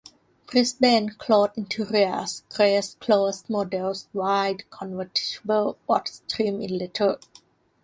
[0.47, 7.19] Brisbane cloth interiors graced closed models while the convertible was trimmed in leather.